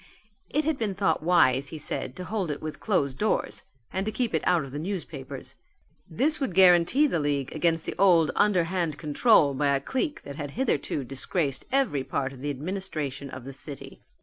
[0.49, 3.61] It had been thought wise, he said, to hold it with closed doors
[3.93, 5.53] and to keep it out of the newspapers.
[6.09, 10.57] This would guarantee the league against the old underhand control by a clique that had
[10.57, 14.01] hitherto disgraced every part of the administration of the city.